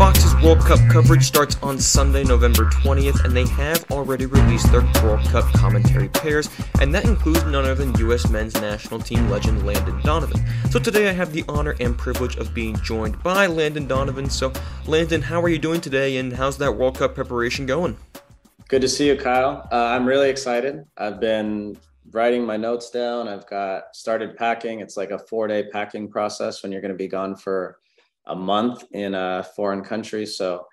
Fox's 0.00 0.34
World 0.36 0.60
Cup 0.60 0.80
coverage 0.88 1.24
starts 1.24 1.58
on 1.62 1.78
Sunday, 1.78 2.24
November 2.24 2.64
20th, 2.64 3.22
and 3.22 3.36
they 3.36 3.44
have 3.48 3.84
already 3.90 4.24
released 4.24 4.72
their 4.72 4.80
World 5.04 5.20
Cup 5.26 5.44
commentary 5.52 6.08
pairs, 6.08 6.48
and 6.80 6.94
that 6.94 7.04
includes 7.04 7.44
none 7.44 7.66
other 7.66 7.74
than 7.74 7.94
U.S. 7.98 8.30
men's 8.30 8.54
national 8.54 9.00
team 9.00 9.28
legend 9.28 9.66
Landon 9.66 10.00
Donovan. 10.00 10.42
So 10.70 10.78
today 10.78 11.10
I 11.10 11.12
have 11.12 11.34
the 11.34 11.44
honor 11.50 11.76
and 11.80 11.98
privilege 11.98 12.36
of 12.36 12.54
being 12.54 12.76
joined 12.76 13.22
by 13.22 13.46
Landon 13.46 13.86
Donovan. 13.86 14.30
So, 14.30 14.54
Landon, 14.86 15.20
how 15.20 15.42
are 15.42 15.50
you 15.50 15.58
doing 15.58 15.82
today, 15.82 16.16
and 16.16 16.32
how's 16.32 16.56
that 16.56 16.72
World 16.72 16.96
Cup 16.96 17.14
preparation 17.14 17.66
going? 17.66 17.94
Good 18.68 18.80
to 18.80 18.88
see 18.88 19.06
you, 19.06 19.18
Kyle. 19.18 19.68
Uh, 19.70 19.84
I'm 19.84 20.06
really 20.06 20.30
excited. 20.30 20.82
I've 20.96 21.20
been 21.20 21.76
writing 22.10 22.46
my 22.46 22.56
notes 22.56 22.88
down. 22.88 23.28
I've 23.28 23.46
got 23.48 23.94
started 23.94 24.34
packing. 24.38 24.80
It's 24.80 24.96
like 24.96 25.10
a 25.10 25.18
four 25.18 25.46
day 25.46 25.64
packing 25.70 26.08
process 26.08 26.62
when 26.62 26.72
you're 26.72 26.80
going 26.80 26.90
to 26.90 26.96
be 26.96 27.06
gone 27.06 27.36
for 27.36 27.76
a 28.26 28.36
month 28.36 28.84
in 28.92 29.14
a 29.14 29.46
foreign 29.56 29.82
country. 29.82 30.26
So 30.26 30.66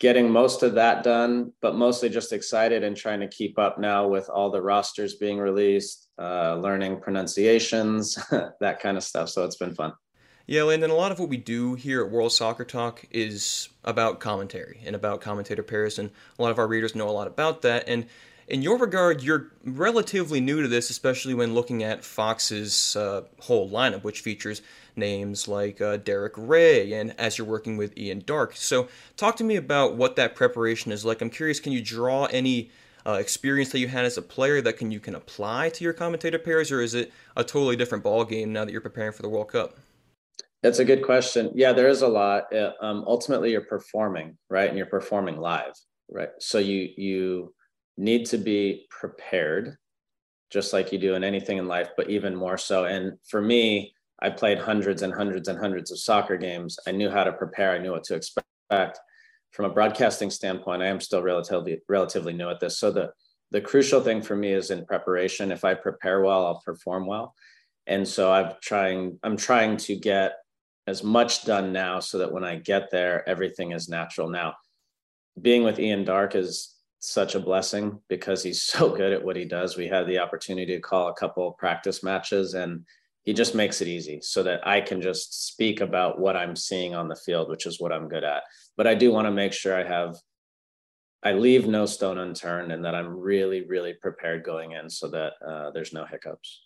getting 0.00 0.30
most 0.30 0.62
of 0.62 0.74
that 0.74 1.02
done, 1.02 1.52
but 1.60 1.74
mostly 1.74 2.08
just 2.08 2.32
excited 2.32 2.84
and 2.84 2.96
trying 2.96 3.20
to 3.20 3.28
keep 3.28 3.58
up 3.58 3.78
now 3.78 4.06
with 4.06 4.28
all 4.28 4.50
the 4.50 4.62
rosters 4.62 5.16
being 5.16 5.38
released, 5.38 6.08
uh, 6.18 6.56
learning 6.56 7.00
pronunciations, 7.00 8.18
that 8.60 8.80
kind 8.80 8.96
of 8.96 9.02
stuff. 9.02 9.28
So 9.28 9.44
it's 9.44 9.56
been 9.56 9.74
fun. 9.74 9.92
Yeah, 10.46 10.62
Landon, 10.62 10.90
a 10.90 10.94
lot 10.94 11.12
of 11.12 11.18
what 11.18 11.28
we 11.28 11.36
do 11.36 11.74
here 11.74 12.02
at 12.02 12.10
World 12.10 12.32
Soccer 12.32 12.64
Talk 12.64 13.04
is 13.10 13.68
about 13.84 14.18
commentary 14.18 14.80
and 14.86 14.96
about 14.96 15.20
commentator 15.20 15.62
pairs, 15.62 15.98
and 15.98 16.10
a 16.38 16.42
lot 16.42 16.50
of 16.50 16.58
our 16.58 16.66
readers 16.66 16.94
know 16.94 17.06
a 17.06 17.12
lot 17.12 17.26
about 17.26 17.60
that. 17.62 17.86
And 17.86 18.06
in 18.46 18.62
your 18.62 18.78
regard, 18.78 19.22
you're 19.22 19.52
relatively 19.62 20.40
new 20.40 20.62
to 20.62 20.68
this, 20.68 20.88
especially 20.88 21.34
when 21.34 21.52
looking 21.52 21.82
at 21.82 22.02
Fox's 22.02 22.96
uh, 22.96 23.24
whole 23.40 23.68
lineup, 23.68 24.04
which 24.04 24.20
features 24.20 24.62
names 24.98 25.48
like 25.48 25.80
uh, 25.80 25.96
Derek 25.96 26.34
Rae 26.36 26.92
and 26.92 27.14
as 27.18 27.38
you're 27.38 27.46
working 27.46 27.76
with 27.76 27.96
Ian 27.96 28.22
Darke. 28.26 28.56
So, 28.56 28.88
talk 29.16 29.36
to 29.36 29.44
me 29.44 29.56
about 29.56 29.96
what 29.96 30.16
that 30.16 30.34
preparation 30.34 30.92
is 30.92 31.04
like. 31.04 31.22
I'm 31.22 31.30
curious, 31.30 31.60
can 31.60 31.72
you 31.72 31.80
draw 31.80 32.26
any 32.26 32.70
uh, 33.06 33.12
experience 33.12 33.70
that 33.70 33.78
you 33.78 33.88
had 33.88 34.04
as 34.04 34.18
a 34.18 34.22
player 34.22 34.60
that 34.60 34.76
can 34.76 34.90
you 34.90 35.00
can 35.00 35.14
apply 35.14 35.70
to 35.70 35.84
your 35.84 35.94
commentator 35.94 36.38
pairs, 36.38 36.70
or 36.70 36.82
is 36.82 36.94
it 36.94 37.12
a 37.36 37.44
totally 37.44 37.76
different 37.76 38.04
ball 38.04 38.24
game 38.24 38.52
now 38.52 38.64
that 38.64 38.72
you're 38.72 38.80
preparing 38.80 39.12
for 39.12 39.22
the 39.22 39.28
World 39.28 39.48
Cup? 39.48 39.76
That's 40.62 40.80
a 40.80 40.84
good 40.84 41.04
question. 41.04 41.50
Yeah, 41.54 41.72
there 41.72 41.88
is 41.88 42.02
a 42.02 42.08
lot. 42.08 42.52
Uh, 42.52 42.72
um, 42.82 43.04
ultimately, 43.06 43.52
you're 43.52 43.60
performing, 43.62 44.36
right, 44.50 44.68
and 44.68 44.76
you're 44.76 44.86
performing 44.86 45.38
live, 45.38 45.72
right. 46.10 46.30
So 46.40 46.58
you 46.58 46.88
you 46.96 47.54
need 47.96 48.26
to 48.26 48.38
be 48.38 48.86
prepared, 48.90 49.76
just 50.50 50.72
like 50.72 50.92
you 50.92 50.98
do 50.98 51.14
in 51.14 51.24
anything 51.24 51.58
in 51.58 51.66
life, 51.68 51.90
but 51.96 52.10
even 52.10 52.34
more 52.34 52.58
so. 52.58 52.84
And 52.84 53.18
for 53.28 53.40
me, 53.40 53.94
I 54.20 54.30
played 54.30 54.58
hundreds 54.58 55.02
and 55.02 55.12
hundreds 55.12 55.48
and 55.48 55.58
hundreds 55.58 55.90
of 55.90 55.98
soccer 55.98 56.36
games. 56.36 56.78
I 56.86 56.92
knew 56.92 57.10
how 57.10 57.24
to 57.24 57.32
prepare. 57.32 57.72
I 57.72 57.78
knew 57.78 57.92
what 57.92 58.04
to 58.04 58.14
expect. 58.14 58.98
From 59.52 59.64
a 59.64 59.72
broadcasting 59.72 60.30
standpoint, 60.30 60.82
I 60.82 60.86
am 60.86 61.00
still 61.00 61.22
relatively 61.22 61.80
relatively 61.88 62.32
new 62.32 62.50
at 62.50 62.60
this. 62.60 62.78
So 62.78 62.90
the 62.90 63.12
the 63.50 63.60
crucial 63.60 64.02
thing 64.02 64.20
for 64.20 64.36
me 64.36 64.52
is 64.52 64.70
in 64.70 64.84
preparation. 64.84 65.52
If 65.52 65.64
I 65.64 65.74
prepare 65.74 66.22
well, 66.22 66.46
I'll 66.46 66.60
perform 66.60 67.06
well. 67.06 67.34
And 67.86 68.06
so 68.06 68.30
I'm 68.30 68.52
trying 68.60 69.18
I'm 69.22 69.36
trying 69.36 69.76
to 69.78 69.96
get 69.96 70.34
as 70.86 71.02
much 71.02 71.44
done 71.44 71.72
now 71.72 72.00
so 72.00 72.18
that 72.18 72.32
when 72.32 72.44
I 72.44 72.56
get 72.56 72.90
there, 72.90 73.26
everything 73.28 73.72
is 73.72 73.88
natural. 73.88 74.28
Now, 74.28 74.54
being 75.40 75.62
with 75.62 75.78
Ian 75.78 76.04
Darke 76.04 76.34
is 76.34 76.74
such 76.98 77.34
a 77.34 77.40
blessing 77.40 78.00
because 78.08 78.42
he's 78.42 78.62
so 78.74 78.94
good 78.94 79.12
at 79.12 79.24
what 79.24 79.36
he 79.36 79.44
does. 79.44 79.76
We 79.76 79.86
had 79.86 80.06
the 80.06 80.18
opportunity 80.18 80.74
to 80.74 80.80
call 80.80 81.08
a 81.08 81.14
couple 81.14 81.52
practice 81.52 82.02
matches 82.02 82.54
and 82.54 82.84
he 83.24 83.32
just 83.32 83.54
makes 83.54 83.80
it 83.80 83.88
easy 83.88 84.20
so 84.22 84.42
that 84.42 84.66
I 84.66 84.80
can 84.80 85.02
just 85.02 85.46
speak 85.46 85.80
about 85.80 86.18
what 86.18 86.36
I'm 86.36 86.56
seeing 86.56 86.94
on 86.94 87.08
the 87.08 87.16
field, 87.16 87.48
which 87.48 87.66
is 87.66 87.80
what 87.80 87.92
I'm 87.92 88.08
good 88.08 88.24
at. 88.24 88.42
But 88.76 88.86
I 88.86 88.94
do 88.94 89.12
want 89.12 89.26
to 89.26 89.30
make 89.30 89.52
sure 89.52 89.78
I 89.78 89.86
have 89.86 90.16
I 91.22 91.32
leave 91.32 91.66
no 91.66 91.84
stone 91.84 92.18
unturned 92.18 92.70
and 92.70 92.84
that 92.84 92.94
I'm 92.94 93.08
really, 93.08 93.62
really 93.66 93.92
prepared 93.92 94.44
going 94.44 94.72
in 94.72 94.88
so 94.88 95.08
that 95.08 95.32
uh, 95.46 95.70
there's 95.72 95.92
no 95.92 96.04
hiccups. 96.04 96.62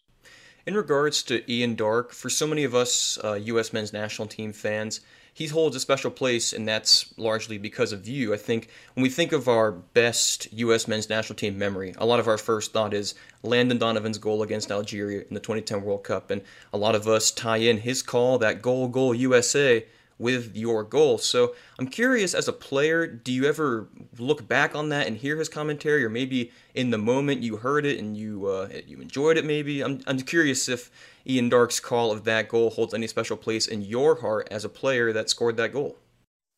In 0.67 0.75
regards 0.75 1.23
to 1.25 1.51
Ian 1.51 1.75
Darke, 1.75 2.13
for 2.13 2.29
so 2.29 2.47
many 2.47 2.65
of 2.65 2.75
us 2.75 3.19
uh, 3.25 3.33
U.S. 3.35 3.73
men's 3.73 3.93
national 3.93 4.29
team 4.29 4.53
fans, 4.53 5.01
he 5.35 5.47
holds 5.47 5.75
a 5.75 5.81
special 5.81 6.11
place, 6.11 6.53
and 6.53 6.69
that's 6.69 7.13
largely 7.17 7.57
because 7.57 7.93
of 7.93 8.07
you. 8.07 8.35
I 8.35 8.37
think 8.37 8.69
when 8.95 9.03
we 9.03 9.09
think 9.09 9.33
of 9.33 9.49
our 9.49 9.73
best 9.73 10.53
U.S. 10.53 10.87
men's 10.87 11.09
national 11.09 11.37
team 11.37 11.57
memory, 11.59 11.95
a 11.97 12.05
lot 12.05 12.21
of 12.21 12.29
our 12.29 12.37
first 12.37 12.73
thought 12.73 12.93
is 12.93 13.15
Landon 13.43 13.79
Donovan's 13.79 14.19
goal 14.19 14.43
against 14.43 14.71
Algeria 14.71 15.21
in 15.21 15.35
the 15.35 15.41
2010 15.41 15.83
World 15.83 16.05
Cup, 16.05 16.31
and 16.31 16.43
a 16.73 16.79
lot 16.79 16.95
of 16.95 17.09
us 17.09 17.31
tie 17.31 17.57
in 17.57 17.79
his 17.79 18.03
call, 18.03 18.39
that 18.39 18.61
goal, 18.61 18.89
goal 18.89 19.15
USA, 19.15 19.87
with 20.19 20.57
your 20.57 20.85
goal. 20.85 21.19
So 21.19 21.55
I'm 21.79 21.87
curious, 21.87 22.35
as 22.35 22.49
a 22.49 22.53
player, 22.53 23.07
do 23.07 23.33
you 23.33 23.45
ever 23.45 23.89
look 24.19 24.47
back 24.47 24.75
on 24.75 24.89
that 24.91 25.07
and 25.07 25.17
hear 25.17 25.37
his 25.37 25.49
commentary, 25.49 26.05
or 26.05 26.09
maybe 26.09 26.51
in 26.75 26.91
the 26.91 26.99
moment 26.99 27.43
you 27.43 27.57
heard 27.57 27.85
it 27.85 27.99
and 27.99 28.17
you 28.17 28.47
uh, 28.47 28.69
you 28.87 29.01
enjoyed 29.01 29.37
it? 29.37 29.45
Maybe 29.45 29.83
I'm 29.83 30.01
I'm 30.07 30.19
curious 30.21 30.69
if 30.69 30.91
Ian 31.27 31.49
Darke's 31.49 31.81
call 31.81 32.13
of 32.13 32.25
that 32.25 32.49
goal 32.49 32.71
holds 32.71 32.95
any 32.95 33.07
special 33.07 33.37
place 33.37 33.67
in 33.67 33.83
your 33.83 34.21
heart 34.21 34.49
as 34.51 34.65
a 34.65 34.69
player 34.69 35.13
that 35.13 35.31
scored 35.31 35.57
that 35.57 35.73
goal. 35.73 35.97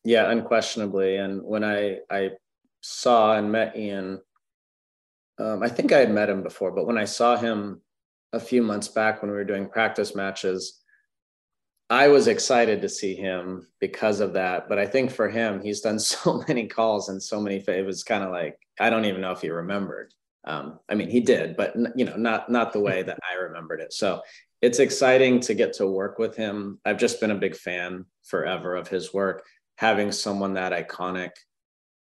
Yeah, 0.03 0.29
unquestionably. 0.29 1.17
And 1.17 1.43
when 1.43 1.63
I 1.63 1.99
I 2.09 2.31
saw 2.81 3.35
and 3.37 3.51
met 3.51 3.75
Ian, 3.75 4.21
um, 5.39 5.63
I 5.63 5.69
think 5.69 5.91
I 5.91 5.97
had 5.99 6.11
met 6.11 6.29
him 6.29 6.43
before, 6.43 6.71
but 6.71 6.85
when 6.85 6.97
I 6.97 7.05
saw 7.05 7.35
him 7.35 7.81
a 8.33 8.39
few 8.39 8.61
months 8.61 8.87
back 8.87 9.21
when 9.21 9.31
we 9.31 9.37
were 9.37 9.43
doing 9.43 9.67
practice 9.67 10.13
matches 10.13 10.81
I 11.89 12.07
was 12.07 12.27
excited 12.27 12.81
to 12.81 12.89
see 12.89 13.15
him 13.15 13.67
because 13.79 14.19
of 14.19 14.33
that. 14.33 14.67
But 14.67 14.79
I 14.79 14.87
think 14.87 15.11
for 15.11 15.29
him, 15.29 15.61
he's 15.61 15.81
done 15.81 15.99
so 15.99 16.43
many 16.47 16.67
calls 16.67 17.09
and 17.09 17.21
so 17.21 17.39
many. 17.39 17.63
It 17.67 17.85
was 17.85 18.03
kind 18.03 18.23
of 18.23 18.31
like 18.31 18.57
I 18.79 18.89
don't 18.89 19.05
even 19.05 19.21
know 19.21 19.31
if 19.31 19.41
he 19.41 19.49
remembered. 19.49 20.13
Um, 20.47 20.79
I 20.89 20.95
mean, 20.95 21.09
he 21.09 21.21
did, 21.21 21.57
but 21.57 21.75
you 21.95 22.05
know, 22.05 22.17
not 22.17 22.49
not 22.49 22.73
the 22.73 22.79
way 22.79 23.03
that 23.03 23.19
I 23.29 23.41
remembered 23.41 23.81
it. 23.81 23.93
So 23.93 24.21
it's 24.61 24.79
exciting 24.79 25.39
to 25.41 25.53
get 25.53 25.73
to 25.73 25.87
work 25.87 26.19
with 26.19 26.35
him. 26.35 26.79
I've 26.85 26.97
just 26.99 27.19
been 27.19 27.31
a 27.31 27.35
big 27.35 27.55
fan 27.55 28.05
forever 28.23 28.75
of 28.75 28.87
his 28.87 29.13
work. 29.13 29.45
Having 29.77 30.11
someone 30.11 30.53
that 30.53 30.71
iconic 30.71 31.31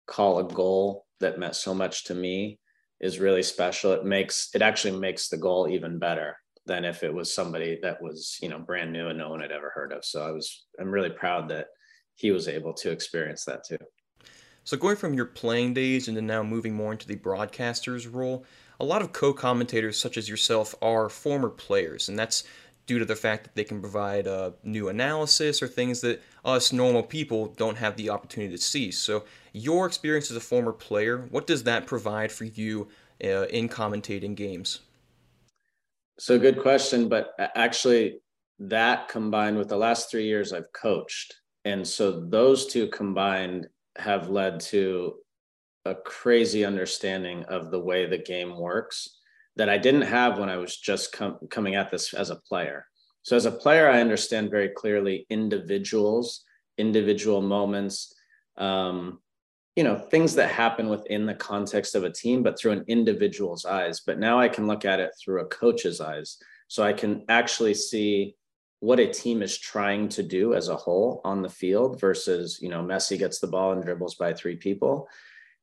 call 0.06 0.38
a 0.38 0.44
goal 0.44 1.06
that 1.20 1.38
meant 1.38 1.56
so 1.56 1.74
much 1.74 2.04
to 2.04 2.14
me 2.14 2.58
is 3.00 3.18
really 3.18 3.42
special. 3.42 3.92
It 3.92 4.04
makes 4.04 4.50
it 4.54 4.62
actually 4.62 4.98
makes 4.98 5.28
the 5.28 5.38
goal 5.38 5.68
even 5.68 5.98
better 5.98 6.36
than 6.66 6.84
if 6.84 7.02
it 7.02 7.12
was 7.12 7.32
somebody 7.32 7.78
that 7.82 8.00
was 8.02 8.38
you 8.42 8.48
know 8.48 8.58
brand 8.58 8.92
new 8.92 9.08
and 9.08 9.18
no 9.18 9.30
one 9.30 9.40
had 9.40 9.52
ever 9.52 9.70
heard 9.74 9.92
of 9.92 10.04
so 10.04 10.26
i 10.26 10.30
was 10.30 10.66
i'm 10.80 10.90
really 10.90 11.10
proud 11.10 11.48
that 11.48 11.68
he 12.14 12.30
was 12.30 12.48
able 12.48 12.72
to 12.72 12.90
experience 12.90 13.44
that 13.44 13.64
too 13.64 13.78
so 14.64 14.76
going 14.76 14.96
from 14.96 15.14
your 15.14 15.26
playing 15.26 15.72
days 15.74 16.08
and 16.08 16.16
then 16.16 16.26
now 16.26 16.42
moving 16.42 16.74
more 16.74 16.92
into 16.92 17.06
the 17.06 17.16
broadcaster's 17.16 18.06
role 18.06 18.44
a 18.80 18.84
lot 18.84 19.00
of 19.00 19.12
co-commentators 19.12 19.98
such 19.98 20.16
as 20.16 20.28
yourself 20.28 20.74
are 20.82 21.08
former 21.08 21.48
players 21.48 22.08
and 22.08 22.18
that's 22.18 22.44
due 22.86 22.98
to 22.98 23.04
the 23.04 23.16
fact 23.16 23.44
that 23.44 23.54
they 23.54 23.64
can 23.64 23.80
provide 23.80 24.26
uh, 24.26 24.52
new 24.62 24.88
analysis 24.88 25.62
or 25.62 25.68
things 25.68 26.00
that 26.00 26.22
us 26.44 26.72
normal 26.72 27.02
people 27.02 27.48
don't 27.56 27.76
have 27.76 27.96
the 27.96 28.08
opportunity 28.08 28.56
to 28.56 28.62
see. 28.62 28.90
So, 28.90 29.24
your 29.52 29.86
experience 29.86 30.30
as 30.30 30.36
a 30.36 30.40
former 30.40 30.72
player, 30.72 31.26
what 31.30 31.46
does 31.46 31.64
that 31.64 31.86
provide 31.86 32.30
for 32.30 32.44
you 32.44 32.88
uh, 33.24 33.46
in 33.46 33.68
commentating 33.68 34.34
games? 34.34 34.80
So, 36.18 36.38
good 36.38 36.60
question. 36.60 37.08
But 37.08 37.30
actually, 37.38 38.20
that 38.58 39.08
combined 39.08 39.58
with 39.58 39.68
the 39.68 39.76
last 39.76 40.10
three 40.10 40.26
years 40.26 40.52
I've 40.52 40.72
coached. 40.72 41.34
And 41.64 41.86
so, 41.86 42.26
those 42.28 42.66
two 42.66 42.88
combined 42.88 43.68
have 43.98 44.28
led 44.28 44.60
to 44.60 45.14
a 45.84 45.94
crazy 45.94 46.64
understanding 46.64 47.44
of 47.44 47.70
the 47.70 47.80
way 47.80 48.06
the 48.06 48.18
game 48.18 48.58
works 48.58 49.18
that 49.56 49.68
I 49.68 49.78
didn't 49.78 50.02
have 50.02 50.38
when 50.38 50.48
I 50.48 50.56
was 50.56 50.76
just 50.76 51.12
com- 51.12 51.38
coming 51.50 51.74
at 51.74 51.90
this 51.90 52.12
as 52.12 52.30
a 52.30 52.36
player. 52.36 52.86
So 53.22 53.36
as 53.36 53.46
a 53.46 53.50
player, 53.50 53.88
I 53.88 54.00
understand 54.00 54.50
very 54.50 54.68
clearly 54.68 55.26
individuals, 55.30 56.44
individual 56.78 57.40
moments, 57.40 58.14
um, 58.56 59.20
you 59.76 59.84
know, 59.84 59.96
things 59.98 60.34
that 60.34 60.50
happen 60.50 60.88
within 60.88 61.26
the 61.26 61.34
context 61.34 61.94
of 61.94 62.02
a 62.02 62.10
team, 62.10 62.42
but 62.42 62.58
through 62.58 62.72
an 62.72 62.84
individual's 62.88 63.66
eyes. 63.66 64.00
But 64.00 64.18
now 64.18 64.40
I 64.40 64.48
can 64.48 64.66
look 64.66 64.86
at 64.86 65.00
it 65.00 65.12
through 65.20 65.42
a 65.42 65.46
coach's 65.46 66.00
eyes. 66.00 66.38
So 66.68 66.82
I 66.82 66.94
can 66.94 67.24
actually 67.28 67.74
see 67.74 68.34
what 68.80 68.98
a 68.98 69.06
team 69.06 69.42
is 69.42 69.58
trying 69.58 70.08
to 70.10 70.22
do 70.22 70.54
as 70.54 70.68
a 70.68 70.76
whole 70.76 71.20
on 71.24 71.42
the 71.42 71.48
field 71.48 72.00
versus, 72.00 72.58
you 72.60 72.70
know, 72.70 72.82
Messi 72.82 73.18
gets 73.18 73.38
the 73.38 73.46
ball 73.46 73.72
and 73.72 73.82
dribbles 73.82 74.14
by 74.14 74.32
three 74.32 74.56
people. 74.56 75.08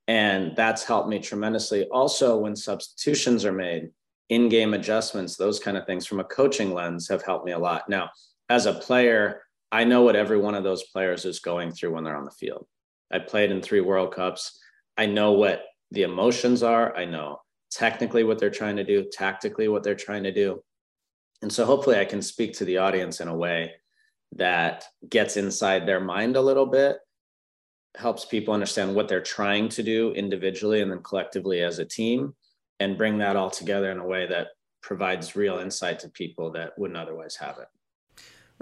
And 0.07 0.55
that's 0.55 0.83
helped 0.83 1.09
me 1.09 1.19
tremendously. 1.19 1.85
Also, 1.85 2.37
when 2.37 2.55
substitutions 2.55 3.45
are 3.45 3.51
made, 3.51 3.89
in 4.29 4.49
game 4.49 4.73
adjustments, 4.73 5.35
those 5.35 5.59
kind 5.59 5.77
of 5.77 5.85
things 5.85 6.05
from 6.05 6.19
a 6.19 6.23
coaching 6.23 6.73
lens 6.73 7.07
have 7.07 7.23
helped 7.23 7.45
me 7.45 7.51
a 7.51 7.59
lot. 7.59 7.89
Now, 7.89 8.09
as 8.49 8.65
a 8.65 8.73
player, 8.73 9.43
I 9.71 9.83
know 9.83 10.03
what 10.03 10.15
every 10.15 10.37
one 10.37 10.55
of 10.55 10.63
those 10.63 10.83
players 10.83 11.25
is 11.25 11.39
going 11.39 11.71
through 11.71 11.93
when 11.93 12.03
they're 12.03 12.17
on 12.17 12.25
the 12.25 12.31
field. 12.31 12.67
I 13.13 13.19
played 13.19 13.51
in 13.51 13.61
three 13.61 13.79
World 13.79 14.13
Cups. 14.13 14.59
I 14.97 15.05
know 15.05 15.33
what 15.33 15.63
the 15.91 16.03
emotions 16.03 16.63
are. 16.63 16.95
I 16.97 17.05
know 17.05 17.39
technically 17.71 18.23
what 18.23 18.39
they're 18.39 18.49
trying 18.49 18.75
to 18.77 18.83
do, 18.83 19.05
tactically 19.11 19.67
what 19.67 19.83
they're 19.83 19.95
trying 19.95 20.23
to 20.23 20.31
do. 20.33 20.61
And 21.41 21.51
so 21.51 21.65
hopefully 21.65 21.99
I 21.99 22.05
can 22.05 22.21
speak 22.21 22.53
to 22.53 22.65
the 22.65 22.79
audience 22.79 23.19
in 23.19 23.27
a 23.27 23.35
way 23.35 23.73
that 24.35 24.85
gets 25.07 25.37
inside 25.37 25.85
their 25.85 25.99
mind 25.99 26.35
a 26.35 26.41
little 26.41 26.65
bit 26.65 26.97
helps 27.95 28.25
people 28.25 28.53
understand 28.53 28.95
what 28.95 29.07
they're 29.07 29.21
trying 29.21 29.69
to 29.69 29.83
do 29.83 30.11
individually 30.13 30.81
and 30.81 30.91
then 30.91 31.03
collectively 31.03 31.61
as 31.61 31.77
a 31.79 31.85
team 31.85 32.33
and 32.79 32.97
bring 32.97 33.19
that 33.19 33.35
all 33.35 33.51
together 33.51 33.91
in 33.91 33.99
a 33.99 34.07
way 34.07 34.25
that 34.25 34.47
provides 34.81 35.35
real 35.35 35.59
insight 35.59 35.99
to 35.99 36.09
people 36.09 36.51
that 36.51 36.77
wouldn't 36.77 36.97
otherwise 36.97 37.35
have 37.35 37.59
it. 37.59 37.67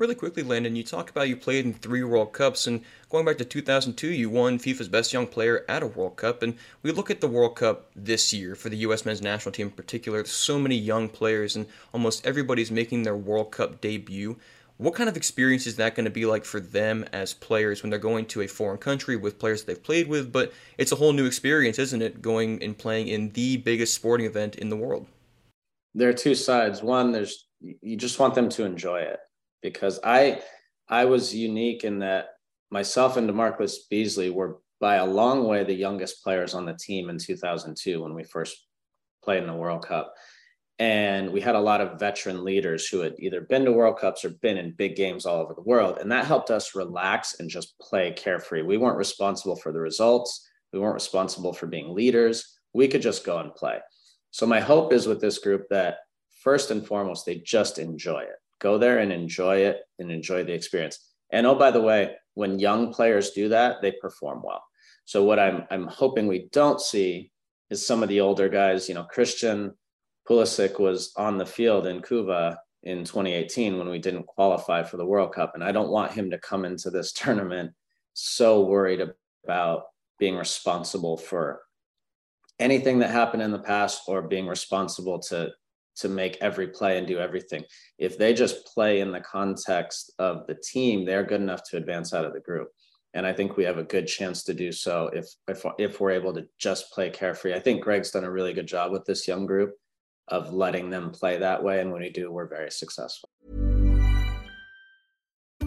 Really 0.02 0.16
quickly, 0.16 0.42
Landon, 0.42 0.76
you 0.76 0.82
talked 0.82 1.12
about 1.12 1.30
you 1.30 1.38
played 1.38 1.64
in 1.64 1.76
three 1.76 2.04
World 2.04 2.34
Cups, 2.34 2.66
and 2.66 2.82
going 3.12 3.24
back 3.24 3.38
to 3.38 3.46
2002, 3.46 4.08
you 4.08 4.32
won 4.32 4.58
FIFA's 4.58 4.88
Best 4.88 5.14
Young 5.14 5.28
Player 5.28 5.64
at 5.70 5.84
a 5.84 5.86
World 5.86 6.16
Cup. 6.16 6.42
And 6.42 6.56
we 6.82 6.92
look 6.92 7.12
at 7.12 7.22
the 7.22 7.28
World 7.28 7.56
Cup 7.56 7.92
this 7.96 8.34
year 8.34 8.56
for 8.56 8.70
the 8.70 8.78
U.S. 8.78 9.06
men's 9.06 9.22
national 9.22 9.52
team 9.52 9.68
in 9.68 9.74
particular. 9.74 10.26
So 10.26 10.58
many 10.58 10.76
young 10.76 11.08
players, 11.08 11.56
and 11.56 11.68
almost 11.94 12.26
everybody's 12.26 12.72
making 12.72 13.04
their 13.04 13.16
World 13.16 13.52
Cup 13.52 13.80
debut. 13.80 14.38
What 14.78 14.96
kind 14.96 15.08
of 15.08 15.16
experience 15.16 15.68
is 15.68 15.76
that 15.76 15.94
going 15.94 16.06
to 16.06 16.10
be 16.10 16.26
like 16.26 16.46
for 16.46 16.60
them 16.60 17.06
as 17.14 17.36
players 17.36 17.84
when 17.84 17.92
they're 17.92 18.00
going 18.00 18.26
to 18.26 18.42
a 18.42 18.48
foreign 18.48 18.80
country 18.80 19.16
with 19.16 19.38
players 19.38 19.62
that 19.62 19.68
they've 19.68 19.84
played 19.84 20.08
with? 20.08 20.32
But 20.32 20.52
it's 20.80 20.92
a 20.92 20.96
whole 20.96 21.14
new 21.14 21.28
experience, 21.28 21.78
isn't 21.78 22.02
it, 22.02 22.24
going 22.24 22.64
and 22.64 22.76
playing 22.76 23.08
in 23.08 23.34
the 23.34 23.58
biggest 23.58 23.94
sporting 23.94 24.26
event 24.26 24.56
in 24.56 24.70
the 24.70 24.78
world? 24.78 25.06
There 25.94 26.10
are 26.10 26.14
two 26.14 26.34
sides. 26.34 26.82
One, 26.82 27.12
there's 27.12 27.46
you 27.60 27.96
just 27.96 28.18
want 28.18 28.34
them 28.34 28.50
to 28.50 28.66
enjoy 28.66 29.02
it 29.02 29.20
because 29.62 30.00
I 30.04 30.42
I 30.90 31.06
was 31.06 31.34
unique 31.34 31.84
in 31.84 32.00
that 32.00 32.30
myself 32.70 33.18
and 33.18 33.30
DeMarcus 33.30 33.90
Beasley 33.90 34.30
were 34.30 34.60
by 34.80 34.96
a 34.96 35.06
long 35.06 35.46
way 35.48 35.64
the 35.64 35.74
youngest 35.74 36.24
players 36.24 36.54
on 36.54 36.66
the 36.66 36.74
team 36.74 37.10
in 37.10 37.18
2002 37.18 38.02
when 38.02 38.14
we 38.14 38.24
first 38.24 38.66
played 39.24 39.42
in 39.42 39.48
the 39.48 39.54
World 39.54 39.86
Cup. 39.86 40.14
And 40.80 41.32
we 41.32 41.42
had 41.42 41.54
a 41.54 41.60
lot 41.60 41.80
of 41.80 42.00
veteran 42.00 42.44
leaders 42.44 42.88
who 42.88 43.02
had 43.02 43.14
either 43.20 43.42
been 43.42 43.66
to 43.66 43.72
World 43.72 44.00
Cups 44.00 44.26
or 44.26 44.32
been 44.42 44.58
in 44.58 44.72
big 44.72 44.96
games 44.96 45.28
all 45.28 45.40
over 45.40 45.54
the 45.54 45.62
world. 45.62 46.00
And 46.00 46.12
that 46.12 46.26
helped 46.26 46.50
us 46.50 46.74
relax 46.74 47.40
and 47.40 47.48
just 47.48 47.78
play 47.80 48.12
carefree. 48.12 48.64
We 48.64 48.78
weren't 48.78 48.98
responsible 48.98 49.56
for 49.56 49.72
the 49.72 49.80
results, 49.80 50.50
we 50.74 50.80
weren't 50.80 50.96
responsible 50.96 51.54
for 51.54 51.68
being 51.68 51.94
leaders. 51.94 52.58
We 52.74 52.88
could 52.88 53.02
just 53.02 53.26
go 53.26 53.38
and 53.38 53.54
play. 53.54 53.80
So, 54.32 54.48
my 54.48 54.62
hope 54.62 54.94
is 54.94 55.06
with 55.06 55.20
this 55.20 55.38
group 55.40 55.68
that 55.70 55.98
first 56.42 56.72
and 56.72 56.86
foremost, 56.86 57.26
they 57.26 57.36
just 57.36 57.78
enjoy 57.78 58.22
it. 58.22 58.41
Go 58.62 58.78
there 58.78 59.00
and 59.00 59.12
enjoy 59.12 59.58
it 59.58 59.82
and 60.00 60.12
enjoy 60.12 60.44
the 60.44 60.54
experience. 60.54 61.00
And 61.32 61.46
oh, 61.48 61.56
by 61.56 61.72
the 61.72 61.82
way, 61.82 62.16
when 62.36 62.60
young 62.60 62.94
players 62.94 63.32
do 63.32 63.50
that, 63.50 63.82
they 63.82 63.92
perform 63.92 64.42
well. 64.44 64.64
So, 65.06 65.24
what 65.24 65.40
I'm, 65.40 65.66
I'm 65.72 65.88
hoping 65.88 66.28
we 66.28 66.48
don't 66.52 66.80
see 66.80 67.32
is 67.70 67.86
some 67.86 68.04
of 68.04 68.10
the 68.10 68.22
older 68.22 68.50
guys, 68.50 68.88
you 68.88 68.96
know, 68.96 69.04
Christian 69.04 69.74
Pulisic 70.30 70.80
was 70.80 71.12
on 71.18 71.38
the 71.38 71.46
field 71.46 71.88
in 71.88 72.02
Cuba 72.02 72.60
in 72.84 73.04
2018 73.04 73.78
when 73.78 73.90
we 73.90 74.00
didn't 74.00 74.28
qualify 74.28 74.84
for 74.84 74.98
the 74.98 75.06
World 75.06 75.34
Cup. 75.34 75.54
And 75.56 75.64
I 75.64 75.72
don't 75.72 75.90
want 75.90 76.12
him 76.12 76.30
to 76.32 76.38
come 76.38 76.66
into 76.66 76.90
this 76.90 77.12
tournament 77.14 77.72
so 78.14 78.62
worried 78.62 79.02
about 79.44 79.84
being 80.20 80.36
responsible 80.36 81.18
for 81.18 81.62
anything 82.60 83.00
that 83.00 83.10
happened 83.10 83.42
in 83.42 83.52
the 83.52 83.60
past 83.60 84.04
or 84.08 84.22
being 84.22 84.48
responsible 84.48 85.18
to 85.20 85.50
to 85.98 86.10
make 86.10 86.38
every 86.42 86.68
play 86.68 86.98
and 86.98 87.08
do 87.08 87.20
everything. 87.20 87.64
If 87.98 88.18
they 88.18 88.34
just 88.34 88.66
play 88.66 89.02
in 89.02 89.12
the 89.12 89.20
context 89.20 90.14
of 90.20 90.48
the 90.48 90.56
team, 90.56 91.06
they're 91.06 91.24
good 91.24 91.42
enough 91.42 91.64
to 91.70 91.78
advance 91.78 92.14
out 92.14 92.26
of 92.26 92.34
the 92.34 92.40
group. 92.40 92.70
And 93.14 93.26
I 93.26 93.34
think 93.34 93.58
we 93.58 93.66
have 93.66 93.78
a 93.78 93.84
good 93.84 94.08
chance 94.08 94.44
to 94.46 94.54
do 94.54 94.72
so 94.72 95.10
if 95.14 95.28
if 95.48 95.66
if 95.78 96.00
we're 96.00 96.12
able 96.12 96.34
to 96.34 96.48
just 96.58 96.92
play 96.92 97.10
carefree. 97.10 97.54
I 97.54 97.60
think 97.60 97.84
Greg's 97.84 98.12
done 98.12 98.24
a 98.24 98.32
really 98.32 98.54
good 98.54 98.68
job 98.68 98.92
with 98.92 99.06
this 99.06 99.28
young 99.28 99.46
group 99.46 99.74
of 100.30 100.54
letting 100.54 100.90
them 100.90 101.12
play 101.12 101.38
that 101.38 101.62
way. 101.62 101.82
And 101.82 101.92
when 101.92 102.02
we 102.02 102.10
do, 102.10 102.32
we're 102.32 102.48
very 102.48 102.72
successful. 102.72 103.30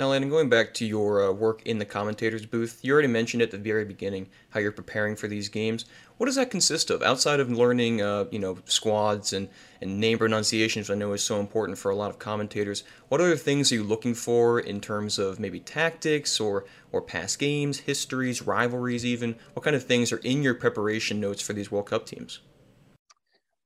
Now, 0.00 0.06
Landon, 0.06 0.30
going 0.30 0.48
back 0.48 0.72
to 0.74 0.86
your 0.86 1.28
uh, 1.28 1.30
work 1.30 1.60
in 1.66 1.78
the 1.78 1.84
commentator's 1.84 2.46
booth, 2.46 2.80
you 2.80 2.90
already 2.90 3.06
mentioned 3.06 3.42
at 3.42 3.50
the 3.50 3.58
very 3.58 3.84
beginning 3.84 4.30
how 4.48 4.58
you're 4.58 4.72
preparing 4.72 5.14
for 5.14 5.28
these 5.28 5.50
games. 5.50 5.84
What 6.16 6.24
does 6.24 6.36
that 6.36 6.50
consist 6.50 6.88
of? 6.88 7.02
Outside 7.02 7.38
of 7.38 7.50
learning, 7.50 8.00
uh, 8.00 8.24
you 8.30 8.38
know, 8.38 8.56
squads 8.64 9.34
and, 9.34 9.50
and 9.82 10.00
name 10.00 10.16
pronunciations, 10.16 10.88
which 10.88 10.96
I 10.96 10.98
know 10.98 11.12
is 11.12 11.22
so 11.22 11.38
important 11.38 11.76
for 11.76 11.90
a 11.90 11.94
lot 11.94 12.08
of 12.08 12.18
commentators, 12.18 12.82
what 13.10 13.20
other 13.20 13.36
things 13.36 13.70
are 13.70 13.74
you 13.74 13.84
looking 13.84 14.14
for 14.14 14.58
in 14.58 14.80
terms 14.80 15.18
of 15.18 15.38
maybe 15.38 15.60
tactics 15.60 16.40
or, 16.40 16.64
or 16.92 17.02
past 17.02 17.38
games, 17.38 17.80
histories, 17.80 18.40
rivalries 18.40 19.04
even? 19.04 19.36
What 19.52 19.64
kind 19.64 19.76
of 19.76 19.84
things 19.84 20.12
are 20.12 20.20
in 20.24 20.42
your 20.42 20.54
preparation 20.54 21.20
notes 21.20 21.42
for 21.42 21.52
these 21.52 21.70
World 21.70 21.90
Cup 21.90 22.06
teams? 22.06 22.40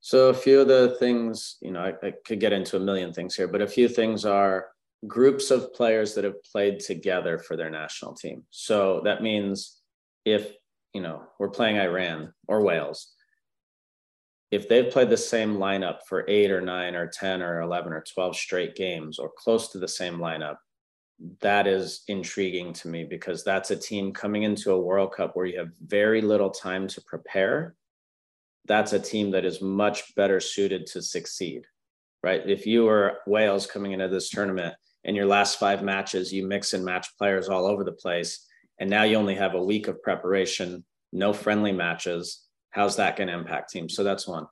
So 0.01 0.27
a 0.27 0.33
few 0.33 0.59
of 0.59 0.67
the 0.67 0.97
things, 0.99 1.55
you 1.61 1.71
know, 1.71 1.79
I, 1.79 2.07
I 2.07 2.11
could 2.25 2.41
get 2.41 2.51
into 2.51 2.75
a 2.75 2.81
million 2.81 3.13
things 3.13 3.35
here, 3.35 3.47
but 3.47 3.61
a 3.61 3.67
few 3.67 3.87
things 3.87 4.25
are 4.25 4.74
groups 5.07 5.51
of 5.51 5.73
players 5.73 6.15
that 6.15 6.23
have 6.23 6.41
played 6.43 6.79
together 6.79 7.37
for 7.37 7.55
their 7.55 7.69
national 7.69 8.13
team. 8.13 8.43
So 8.49 9.01
that 9.05 9.21
means 9.21 9.81
if, 10.25 10.53
you 10.93 11.01
know, 11.01 11.23
we're 11.39 11.49
playing 11.49 11.77
Iran 11.77 12.33
or 12.47 12.63
Wales, 12.63 13.13
if 14.51 14.69
they've 14.69 14.91
played 14.91 15.09
the 15.09 15.17
same 15.17 15.57
lineup 15.57 15.99
for 16.07 16.25
eight 16.29 16.51
or 16.51 16.61
nine 16.61 16.95
or 16.95 17.07
10 17.07 17.41
or 17.41 17.61
11 17.61 17.91
or 17.93 18.03
12 18.13 18.35
straight 18.35 18.75
games 18.75 19.19
or 19.19 19.31
close 19.37 19.69
to 19.69 19.79
the 19.79 19.87
same 19.87 20.17
lineup, 20.17 20.57
that 21.41 21.65
is 21.65 22.03
intriguing 22.07 22.73
to 22.73 22.87
me 22.87 23.03
because 23.03 23.43
that's 23.43 23.71
a 23.71 23.75
team 23.75 24.11
coming 24.11 24.43
into 24.43 24.71
a 24.71 24.79
World 24.79 25.13
Cup 25.13 25.35
where 25.35 25.45
you 25.45 25.57
have 25.57 25.71
very 25.85 26.21
little 26.21 26.49
time 26.49 26.87
to 26.89 27.01
prepare. 27.01 27.75
That's 28.65 28.93
a 28.93 28.99
team 28.99 29.31
that 29.31 29.45
is 29.45 29.61
much 29.61 30.15
better 30.15 30.39
suited 30.39 30.85
to 30.87 31.01
succeed, 31.01 31.65
right? 32.23 32.41
If 32.45 32.65
you 32.65 32.85
were 32.85 33.19
Wales 33.27 33.65
coming 33.65 33.93
into 33.93 34.07
this 34.07 34.29
tournament 34.29 34.75
in 35.05 35.15
your 35.15 35.27
last 35.27 35.59
five 35.59 35.83
matches, 35.83 36.33
you 36.33 36.47
mix 36.47 36.73
and 36.73 36.83
match 36.83 37.15
players 37.17 37.47
all 37.47 37.67
over 37.67 37.83
the 37.83 37.91
place. 37.91 38.45
And 38.79 38.89
now 38.89 39.03
you 39.03 39.15
only 39.17 39.35
have 39.35 39.53
a 39.53 39.63
week 39.63 39.87
of 39.87 40.01
preparation, 40.01 40.83
no 41.13 41.31
friendly 41.31 41.71
matches. 41.71 42.43
How's 42.71 42.95
that 42.97 43.15
going 43.15 43.27
to 43.27 43.35
impact 43.35 43.69
teams? 43.69 43.95
So 43.95 44.03
that's 44.03 44.27
one. 44.27 44.47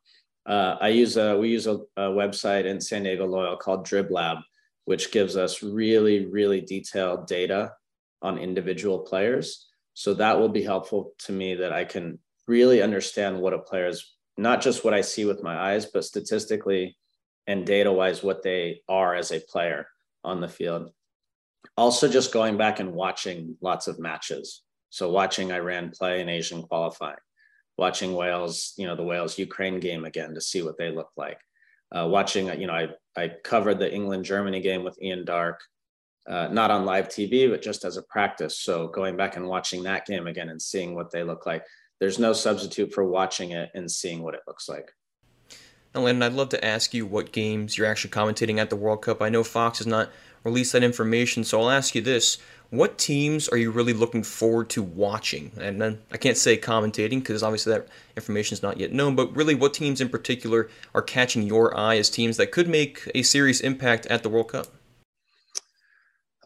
Uh, 0.46 0.76
I 0.80 0.90
use 0.90 1.18
a, 1.18 1.38
we 1.38 1.50
use 1.50 1.66
a, 1.66 1.80
a, 1.98 2.10
website 2.10 2.66
in 2.66 2.80
San 2.80 3.04
Diego 3.04 3.26
Loyal 3.26 3.58
called 3.58 3.88
Driblab, 3.88 4.42
which 4.86 5.12
gives 5.12 5.36
us 5.38 5.64
really, 5.64 6.28
really 6.28 6.62
detailed 6.62 7.28
data 7.28 7.72
on 8.22 8.38
individual 8.38 9.00
players. 9.00 9.68
So 9.96 10.14
that 10.16 10.40
will 10.40 10.50
be 10.50 10.64
helpful 10.64 11.14
to 11.20 11.32
me 11.32 11.56
that 11.56 11.74
I 11.74 11.86
can 11.86 12.20
really 12.48 12.82
understand 12.82 13.40
what 13.40 13.54
a 13.54 13.60
player 13.60 13.88
is, 13.88 14.14
not 14.38 14.62
just 14.62 14.84
what 14.84 14.94
I 14.94 15.02
see 15.02 15.26
with 15.26 15.42
my 15.42 15.58
eyes, 15.58 15.86
but 15.86 16.04
statistically 16.04 16.98
and 17.48 17.66
data 17.66 17.92
wise, 17.92 18.22
what 18.22 18.44
they 18.44 18.82
are 18.88 19.16
as 19.16 19.32
a 19.32 19.40
player 19.40 19.88
on 20.24 20.42
the 20.42 20.48
field. 20.48 20.92
Also, 21.78 22.08
just 22.08 22.34
going 22.34 22.58
back 22.58 22.80
and 22.80 22.94
watching 22.94 23.58
lots 23.62 23.88
of 23.88 24.00
matches. 24.00 24.62
So, 24.90 25.10
watching 25.10 25.52
Iran 25.52 25.92
play 25.92 26.22
in 26.22 26.30
Asian 26.30 26.62
qualifying, 26.64 27.18
watching 27.78 28.14
Wales, 28.14 28.74
you 28.78 28.86
know, 28.86 28.96
the 28.96 29.04
Wales 29.04 29.40
Ukraine 29.40 29.80
game 29.80 30.06
again 30.06 30.36
to 30.36 30.42
see 30.42 30.62
what 30.62 30.78
they 30.78 30.92
look 30.92 31.10
like. 31.18 31.40
Uh, 31.96 32.08
watching, 32.08 32.48
you 32.60 32.68
know, 32.68 32.74
I, 32.74 32.90
I 33.16 33.32
covered 33.44 33.80
the 33.80 33.92
England 33.92 34.26
Germany 34.26 34.62
game 34.62 34.84
with 34.84 35.02
Ian 35.02 35.26
Darke, 35.26 35.62
uh, 36.28 36.48
not 36.52 36.72
on 36.72 36.86
live 36.86 37.08
TV, 37.08 37.50
but 37.50 37.62
just 37.62 37.86
as 37.86 37.98
a 37.98 38.04
practice. 38.04 38.60
So, 38.60 38.88
going 38.88 39.18
back 39.18 39.36
and 39.36 39.48
watching 39.48 39.84
that 39.84 40.06
game 40.06 40.28
again 40.28 40.50
and 40.50 40.62
seeing 40.62 40.96
what 40.96 41.12
they 41.12 41.24
look 41.24 41.46
like. 41.46 41.64
There's 42.00 42.20
no 42.20 42.34
substitute 42.34 42.92
for 42.94 43.06
watching 43.06 43.52
it 43.52 43.70
and 43.74 43.90
seeing 43.90 44.24
what 44.24 44.34
it 44.34 44.42
looks 44.46 44.68
like. 44.68 44.92
Now, 45.94 46.02
Landon, 46.02 46.24
I'd 46.24 46.34
love 46.34 46.50
to 46.50 46.66
ask 46.66 46.94
you 46.94 47.06
what 47.06 47.32
games 47.32 47.78
you're 47.78 47.86
actually 47.86 48.10
commentating 48.10 48.58
at 48.58 48.70
the 48.72 48.76
World 48.76 49.04
Cup. 49.04 49.22
I 49.22 49.30
know 49.30 49.44
Fox 49.44 49.78
has 49.78 49.86
not 49.86 50.10
released 50.44 50.74
that 50.74 50.84
information, 50.84 51.44
so 51.44 51.62
I'll 51.62 51.70
ask 51.70 51.94
you 51.94 52.02
this. 52.02 52.40
What 52.72 52.98
teams 52.98 53.48
are 53.50 53.58
you 53.58 53.70
really 53.70 53.94
looking 53.94 54.24
forward 54.24 54.72
to 54.72 54.82
watching? 54.82 55.52
And 55.60 55.80
then 55.80 56.02
I 56.12 56.18
can't 56.18 56.38
say 56.38 56.58
commentating 56.58 57.20
because 57.20 57.44
obviously 57.44 57.74
that 57.74 57.88
information 58.18 58.56
is 58.56 58.64
not 58.64 58.80
yet 58.80 58.92
known, 58.92 59.16
but 59.16 59.36
really 59.36 59.54
what 59.54 59.76
teams 59.76 60.02
in 60.02 60.10
particular 60.10 60.68
are 60.96 61.04
catching 61.04 61.44
your 61.44 61.78
eye 61.78 61.98
as 61.98 62.10
teams 62.10 62.38
that 62.38 62.52
could 62.52 62.68
make 62.68 63.08
a 63.14 63.22
serious 63.22 63.60
impact 63.60 64.08
at 64.08 64.24
the 64.24 64.30
World 64.30 64.48
Cup? 64.48 64.68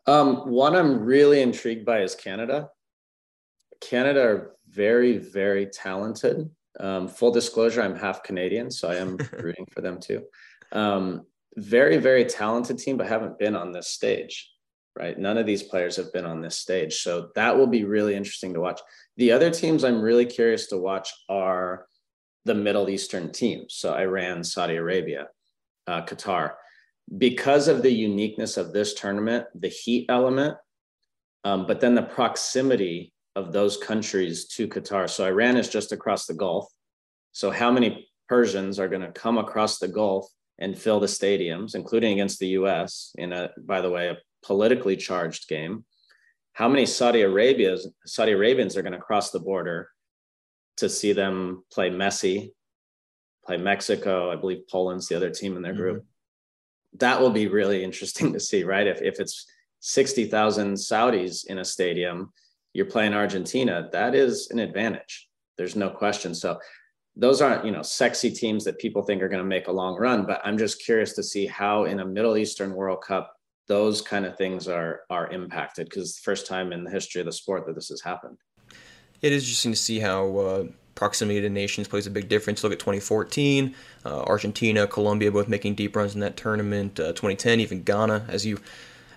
Um, 0.06 0.50
one 0.50 0.76
I'm 0.76 1.06
really 1.06 1.42
intrigued 1.42 1.86
by 1.86 2.02
is 2.02 2.16
Canada. 2.16 2.72
Canada 3.80 4.22
are 4.22 4.52
very, 4.68 5.18
very 5.18 5.68
talented. 5.68 6.50
Um, 6.80 7.08
full 7.08 7.32
disclosure, 7.32 7.82
I'm 7.82 7.96
half 7.96 8.24
Canadian, 8.24 8.70
so 8.72 8.90
I 8.90 8.96
am 8.96 9.18
rooting 9.34 9.66
for 9.72 9.82
them 9.82 10.00
too. 10.00 10.24
Um, 10.72 11.26
very, 11.56 11.98
very 11.98 12.26
talented 12.26 12.78
team, 12.78 12.98
but 12.98 13.08
haven't 13.08 13.40
been 13.40 13.56
on 13.56 13.72
this 13.72 13.88
stage, 13.88 14.52
right? 14.98 15.18
None 15.18 15.38
of 15.38 15.48
these 15.48 15.64
players 15.64 15.96
have 15.96 16.14
been 16.14 16.26
on 16.26 16.42
this 16.42 16.58
stage. 16.58 16.98
So 16.98 17.30
that 17.36 17.58
will 17.58 17.68
be 17.68 17.84
really 17.84 18.16
interesting 18.16 18.54
to 18.54 18.60
watch. 18.60 18.80
The 19.18 19.32
other 19.32 19.50
teams 19.50 19.84
I'm 19.84 20.02
really 20.02 20.26
curious 20.26 20.68
to 20.68 20.78
watch 20.78 21.12
are 21.30 21.88
the 22.46 22.54
Middle 22.54 22.90
Eastern 22.90 23.32
teams. 23.32 23.76
So 23.76 23.94
Iran, 23.94 24.44
Saudi 24.44 24.76
Arabia, 24.76 25.28
uh, 25.88 26.04
Qatar. 26.04 26.54
Because 27.18 27.68
of 27.68 27.82
the 27.82 27.92
uniqueness 27.92 28.58
of 28.58 28.74
this 28.74 28.94
tournament, 28.94 29.46
the 29.56 29.70
heat 29.70 30.06
element, 30.10 30.58
um, 31.44 31.66
but 31.66 31.80
then 31.80 31.96
the 31.96 32.04
proximity 32.04 33.14
of 33.38 33.54
those 33.54 33.78
countries 33.78 34.46
to 34.46 34.68
Qatar. 34.68 35.08
So 35.08 35.24
Iran 35.24 35.58
is 35.58 35.70
just 35.70 35.92
across 35.92 36.26
the 36.26 36.34
Gulf. 36.34 36.66
So 37.34 37.52
how 37.52 37.72
many 37.72 38.10
Persians 38.28 38.80
are 38.80 38.88
going 38.88 39.04
to 39.04 39.12
come 39.12 39.38
across 39.38 39.78
the 39.78 39.88
Gulf 39.88 40.28
and 40.58 40.76
fill 40.76 41.00
the 41.00 41.06
stadiums, 41.06 41.76
including 41.76 42.14
against 42.14 42.40
the 42.40 42.48
U.S. 42.60 43.12
in 43.16 43.32
a, 43.32 43.52
by 43.60 43.82
the 43.82 43.92
way, 43.92 44.10
a 44.10 44.18
politically 44.44 44.98
charged 44.98 45.48
game? 45.48 45.86
How 46.54 46.68
many 46.68 46.88
Saudi 46.88 47.22
Arabia's 47.22 47.88
Saudi 48.08 48.32
Arabians 48.32 48.76
are 48.76 48.82
going 48.82 49.00
to 49.00 49.08
cross 49.10 49.30
the 49.30 49.40
border 49.40 49.90
to 50.78 50.90
see 50.90 51.14
them 51.14 51.64
play 51.72 51.92
Messi, 51.92 52.50
play 53.46 53.58
Mexico? 53.58 54.32
I 54.32 54.36
believe 54.36 54.68
Poland's 54.68 55.08
the 55.08 55.16
other 55.16 55.30
team 55.30 55.56
in 55.56 55.62
their 55.62 55.76
group. 55.76 55.98
Mm-hmm. 55.98 56.98
That 56.98 57.22
will 57.22 57.30
be 57.30 57.46
really 57.46 57.84
interesting 57.84 58.34
to 58.34 58.40
see, 58.40 58.64
right? 58.64 58.88
If 58.88 59.04
if 59.04 59.20
it's 59.20 59.46
sixty 59.80 60.26
thousand 60.26 60.74
Saudis 60.74 61.46
in 61.46 61.60
a 61.60 61.66
stadium 61.66 62.34
you're 62.78 62.86
playing 62.86 63.16
Argentina, 63.16 63.90
that 63.92 64.14
is 64.14 64.52
an 64.52 64.60
advantage. 64.60 65.28
There's 65.58 65.76
no 65.76 65.90
question. 65.90 66.36
So 66.36 66.60
those 67.16 67.42
aren't, 67.42 67.66
you 67.66 67.72
know, 67.72 67.82
sexy 67.82 68.30
teams 68.30 68.64
that 68.66 68.78
people 68.78 69.02
think 69.02 69.24
are 69.24 69.28
going 69.28 69.42
to 69.42 69.50
make 69.50 69.68
a 69.68 69.72
long 69.72 69.98
run, 69.98 70.28
but 70.28 70.42
I'm 70.44 70.60
just 70.60 70.86
curious 70.86 71.14
to 71.14 71.24
see 71.24 71.48
how 71.48 71.86
in 71.86 72.02
a 72.02 72.06
Middle 72.06 72.38
Eastern 72.38 72.76
World 72.76 73.02
Cup 73.02 73.34
those 73.68 74.04
kind 74.04 74.28
of 74.28 74.38
things 74.38 74.68
are 74.68 75.02
are 75.10 75.28
impacted 75.32 75.90
because 75.90 76.04
it's 76.04 76.22
the 76.22 76.24
first 76.24 76.46
time 76.46 76.72
in 76.72 76.84
the 76.84 76.92
history 76.92 77.20
of 77.20 77.26
the 77.26 77.32
sport 77.32 77.66
that 77.66 77.74
this 77.74 77.90
has 77.90 78.00
happened. 78.00 78.38
It 79.24 79.34
is 79.34 79.44
interesting 79.44 79.72
to 79.72 79.78
see 79.78 80.00
how 80.00 80.38
uh, 80.38 80.64
proximity 80.94 81.42
to 81.42 81.50
nations 81.50 81.88
plays 81.88 82.06
a 82.06 82.12
big 82.12 82.30
difference. 82.30 82.64
Look 82.64 82.74
at 82.74 82.80
2014, 82.80 83.74
uh, 84.06 84.22
Argentina, 84.22 84.86
Colombia 84.86 85.32
both 85.32 85.48
making 85.48 85.74
deep 85.74 85.96
runs 85.96 86.14
in 86.14 86.22
that 86.22 86.38
tournament. 86.38 87.00
Uh, 87.00 87.08
2010, 87.08 87.60
even 87.60 87.82
Ghana, 87.82 88.26
as 88.30 88.46
you 88.46 88.60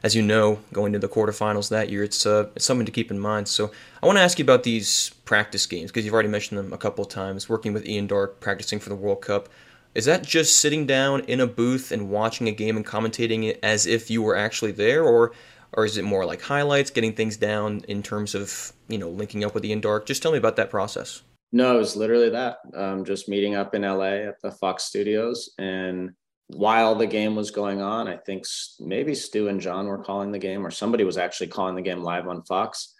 as 0.02 0.14
you 0.14 0.22
know, 0.22 0.58
going 0.72 0.92
to 0.92 0.98
the 0.98 1.08
quarterfinals 1.08 1.68
that 1.70 1.90
year, 1.90 2.02
it's, 2.02 2.24
uh, 2.24 2.48
it's 2.56 2.64
something 2.64 2.86
to 2.86 2.92
keep 2.92 3.10
in 3.10 3.18
mind. 3.18 3.48
So 3.48 3.70
I 4.02 4.06
want 4.06 4.16
to 4.18 4.22
ask 4.22 4.38
you 4.38 4.44
about 4.44 4.62
these 4.62 5.10
practice 5.24 5.66
games 5.66 5.90
because 5.90 6.04
you've 6.04 6.14
already 6.14 6.28
mentioned 6.28 6.58
them 6.58 6.72
a 6.72 6.78
couple 6.78 7.04
of 7.04 7.10
times. 7.10 7.48
Working 7.48 7.72
with 7.72 7.86
Ian 7.86 8.06
Darke, 8.06 8.40
practicing 8.40 8.78
for 8.78 8.88
the 8.88 8.96
World 8.96 9.22
Cup. 9.22 9.48
Is 9.94 10.04
that 10.04 10.22
just 10.22 10.60
sitting 10.60 10.86
down 10.86 11.20
in 11.22 11.40
a 11.40 11.46
booth 11.46 11.90
and 11.90 12.10
watching 12.10 12.48
a 12.48 12.52
game 12.52 12.76
and 12.76 12.86
commentating 12.86 13.44
it 13.44 13.58
as 13.62 13.86
if 13.86 14.08
you 14.10 14.22
were 14.22 14.36
actually 14.36 14.72
there, 14.72 15.02
or 15.02 15.32
or 15.72 15.84
is 15.84 15.96
it 15.96 16.04
more 16.04 16.24
like 16.24 16.42
highlights, 16.42 16.90
getting 16.90 17.12
things 17.12 17.36
down 17.36 17.82
in 17.88 18.02
terms 18.02 18.34
of 18.34 18.72
you 18.88 18.98
know 18.98 19.08
linking 19.08 19.44
up 19.44 19.52
with 19.52 19.64
Ian 19.64 19.80
Darke? 19.80 20.06
Just 20.06 20.22
tell 20.22 20.32
me 20.32 20.38
about 20.38 20.56
that 20.56 20.70
process. 20.70 21.22
No, 21.52 21.74
it 21.74 21.78
was 21.78 21.96
literally 21.96 22.30
that. 22.30 22.58
Um, 22.74 23.04
just 23.04 23.28
meeting 23.28 23.56
up 23.56 23.74
in 23.74 23.82
LA 23.82 24.28
at 24.28 24.40
the 24.40 24.52
Fox 24.52 24.84
Studios 24.84 25.50
and 25.58 26.10
while 26.52 26.94
the 26.94 27.06
game 27.06 27.36
was 27.36 27.50
going 27.50 27.80
on, 27.80 28.08
I 28.08 28.16
think 28.16 28.44
maybe 28.80 29.14
Stu 29.14 29.48
and 29.48 29.60
John 29.60 29.86
were 29.86 30.02
calling 30.02 30.32
the 30.32 30.38
game, 30.38 30.66
or 30.66 30.70
somebody 30.70 31.04
was 31.04 31.18
actually 31.18 31.48
calling 31.48 31.74
the 31.74 31.82
game 31.82 32.02
live 32.02 32.28
on 32.28 32.42
Fox. 32.42 32.94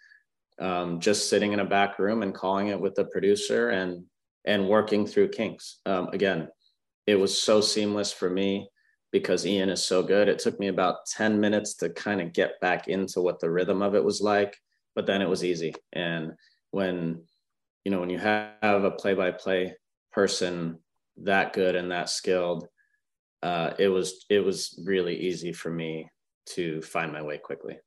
Um, 0.58 1.00
just 1.00 1.30
sitting 1.30 1.52
in 1.52 1.60
a 1.60 1.64
back 1.64 1.98
room 1.98 2.22
and 2.22 2.34
calling 2.34 2.68
it 2.68 2.80
with 2.80 2.94
the 2.94 3.06
producer 3.06 3.70
and 3.70 4.04
and 4.44 4.68
working 4.68 5.06
through 5.06 5.28
kinks. 5.30 5.80
Um, 5.84 6.08
again, 6.12 6.48
it 7.06 7.16
was 7.16 7.38
so 7.38 7.60
seamless 7.60 8.12
for 8.12 8.30
me 8.30 8.68
because 9.12 9.46
Ian 9.46 9.68
is 9.68 9.84
so 9.84 10.02
good. 10.02 10.28
It 10.28 10.38
took 10.38 10.58
me 10.58 10.68
about 10.68 11.06
10 11.06 11.40
minutes 11.40 11.74
to 11.76 11.90
kind 11.90 12.20
of 12.20 12.32
get 12.32 12.60
back 12.60 12.88
into 12.88 13.20
what 13.20 13.40
the 13.40 13.50
rhythm 13.50 13.82
of 13.82 13.94
it 13.94 14.04
was 14.04 14.20
like, 14.20 14.56
but 14.94 15.06
then 15.06 15.20
it 15.20 15.28
was 15.28 15.44
easy. 15.44 15.74
And 15.92 16.32
when, 16.70 17.22
you 17.84 17.90
know, 17.90 18.00
when 18.00 18.10
you 18.10 18.18
have 18.18 18.84
a 18.84 18.90
play 18.90 19.14
by 19.14 19.32
play 19.32 19.74
person 20.12 20.78
that 21.18 21.52
good 21.52 21.74
and 21.74 21.90
that 21.90 22.08
skilled, 22.08 22.68
uh, 23.42 23.72
it 23.78 23.88
was 23.88 24.24
it 24.28 24.40
was 24.40 24.78
really 24.84 25.16
easy 25.16 25.52
for 25.52 25.70
me 25.70 26.08
to 26.46 26.82
find 26.82 27.12
my 27.12 27.22
way 27.22 27.38
quickly. 27.38 27.78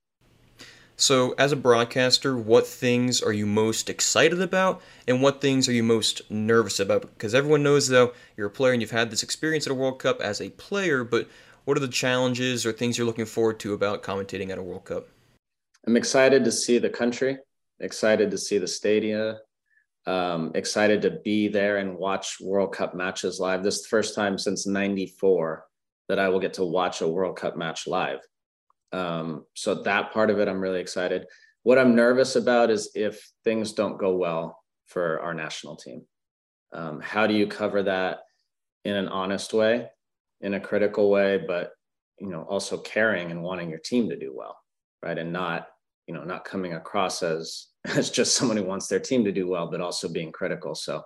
So, 0.96 1.34
as 1.40 1.52
a 1.52 1.56
broadcaster, 1.56 2.38
what 2.38 2.68
things 2.68 3.22
are 3.22 3.34
you 3.34 3.48
most 3.48 3.90
excited 3.90 4.40
about, 4.42 4.82
and 5.08 5.22
what 5.22 5.42
things 5.42 5.68
are 5.68 5.74
you 5.74 5.84
most 5.84 6.22
nervous 6.30 6.80
about? 6.80 7.02
Because 7.02 7.34
everyone 7.34 7.64
knows, 7.64 7.88
though, 7.88 8.14
you're 8.38 8.48
a 8.48 8.52
player 8.52 8.74
and 8.74 8.82
you've 8.82 8.92
had 8.92 9.10
this 9.10 9.24
experience 9.24 9.66
at 9.66 9.72
a 9.72 9.76
World 9.76 10.00
Cup 10.00 10.22
as 10.22 10.40
a 10.40 10.52
player, 10.52 11.04
but 11.04 11.28
what 11.66 11.78
are 11.78 11.82
the 11.82 11.88
challenges 11.88 12.66
or 12.66 12.72
things 12.72 12.98
you're 12.98 13.08
looking 13.08 13.26
forward 13.26 13.60
to 13.62 13.74
about 13.74 14.04
commentating 14.04 14.52
at 14.52 14.60
a 14.60 14.64
World 14.64 14.86
Cup? 14.86 15.08
I'm 15.88 15.98
excited 15.98 16.46
to 16.46 16.52
see 16.52 16.78
the 16.78 16.90
country, 16.90 17.38
excited 17.80 18.30
to 18.32 18.38
see 18.38 18.60
the 18.60 18.68
stadia, 18.68 19.40
um, 20.06 20.52
excited 20.56 21.02
to 21.04 21.12
be 21.24 21.48
there 21.48 21.78
and 21.78 21.98
watch 21.98 22.38
World 22.42 22.74
Cup 22.74 22.94
matches 22.94 23.40
live. 23.40 23.64
This 23.64 23.78
is 23.78 23.84
the 23.84 23.90
first 23.90 24.16
time 24.16 24.38
since 24.38 24.68
94 24.68 25.66
that 26.10 26.20
I 26.20 26.30
will 26.30 26.40
get 26.40 26.54
to 26.56 26.66
watch 26.66 27.02
a 27.02 27.08
World 27.08 27.38
Cup 27.38 27.56
match 27.56 27.88
live. 27.88 28.20
Um, 28.92 29.46
so 29.54 29.76
that 29.84 30.12
part 30.12 30.30
of 30.30 30.40
it, 30.40 30.48
I'm 30.48 30.62
really 30.62 30.82
excited. 30.82 31.26
What 31.64 31.80
I'm 31.80 31.96
nervous 31.96 32.36
about 32.36 32.70
is 32.70 32.92
if 32.94 33.32
things 33.44 33.74
don't 33.74 33.98
go 33.98 34.16
well 34.16 34.62
for 34.86 35.22
our 35.22 35.34
national 35.34 35.78
team. 35.78 36.06
Um, 36.74 37.00
how 37.02 37.28
do 37.28 37.34
you 37.34 37.48
cover 37.48 37.84
that 37.84 38.20
in 38.84 38.96
an 38.96 39.08
honest 39.08 39.54
way, 39.54 39.88
in 40.42 40.56
a 40.56 40.60
critical 40.60 41.10
way, 41.10 41.44
but 41.46 41.72
you 42.20 42.30
know 42.30 42.44
also 42.44 42.78
caring 42.78 43.32
and 43.32 43.42
wanting 43.42 43.70
your 43.70 43.80
team 43.80 44.10
to 44.10 44.18
do 44.18 44.34
well, 44.36 44.58
right? 45.02 45.18
And 45.18 45.32
not 45.34 45.68
you 46.08 46.14
know 46.14 46.24
not 46.24 46.46
coming 46.46 46.74
across 46.74 47.24
as 47.24 47.68
as 47.86 48.10
just 48.10 48.36
someone 48.36 48.58
who 48.58 48.64
wants 48.64 48.88
their 48.88 49.00
team 49.00 49.24
to 49.26 49.32
do 49.32 49.48
well, 49.48 49.68
but 49.70 49.82
also 49.82 50.08
being 50.08 50.32
critical. 50.32 50.76
So 50.76 51.04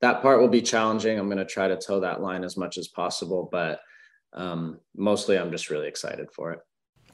that 0.00 0.22
part 0.22 0.40
will 0.40 0.48
be 0.48 0.62
challenging. 0.62 1.18
I'm 1.18 1.26
going 1.26 1.38
to 1.38 1.44
try 1.44 1.68
to 1.68 1.76
toe 1.76 2.00
that 2.00 2.20
line 2.20 2.44
as 2.44 2.56
much 2.56 2.78
as 2.78 2.88
possible, 2.88 3.48
but 3.50 3.80
um, 4.32 4.80
mostly 4.94 5.38
I'm 5.38 5.50
just 5.50 5.70
really 5.70 5.88
excited 5.88 6.30
for 6.32 6.52
it. 6.52 6.60